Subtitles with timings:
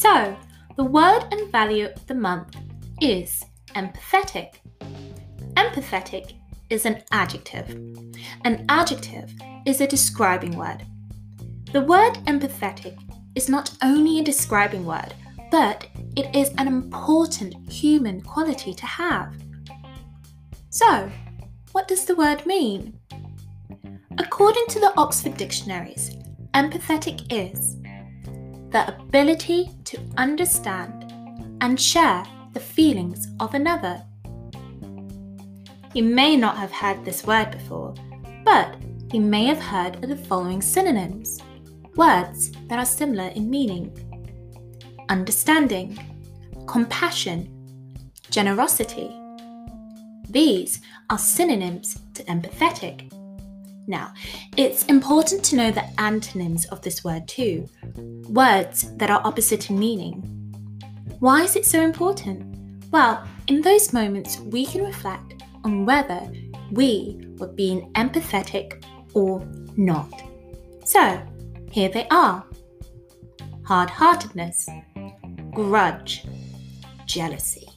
[0.00, 0.34] So,
[0.76, 2.56] the word and value of the month
[3.02, 4.54] is empathetic.
[5.58, 6.36] Empathetic
[6.70, 7.68] is an adjective.
[8.46, 9.30] An adjective
[9.66, 10.86] is a describing word.
[11.72, 12.98] The word empathetic
[13.34, 15.12] is not only a describing word,
[15.50, 15.86] but
[16.16, 19.34] it is an important human quality to have.
[20.70, 21.12] So,
[21.72, 22.98] what does the word mean?
[24.16, 26.16] According to the Oxford Dictionaries,
[26.54, 27.76] empathetic is
[28.70, 31.12] the ability to understand
[31.60, 34.02] and share the feelings of another.
[35.92, 37.94] You may not have heard this word before,
[38.44, 38.76] but
[39.12, 41.40] you may have heard of the following synonyms
[41.96, 43.92] words that are similar in meaning
[45.08, 45.98] understanding,
[46.68, 47.50] compassion,
[48.30, 49.10] generosity.
[50.28, 53.12] These are synonyms to empathetic.
[53.86, 54.12] Now,
[54.56, 57.68] it's important to know the antonyms of this word too,
[58.28, 60.22] words that are opposite in meaning.
[61.18, 62.82] Why is it so important?
[62.90, 66.20] Well, in those moments, we can reflect on whether
[66.72, 69.44] we were being empathetic or
[69.76, 70.22] not.
[70.84, 71.20] So,
[71.70, 72.44] here they are
[73.70, 74.68] hard heartedness,
[75.52, 76.26] grudge,
[77.06, 77.69] jealousy.